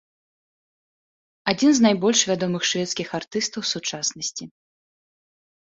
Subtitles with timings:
[1.53, 4.43] Адзін з найбольш вядомых шведскіх артыстаў сучаснасці.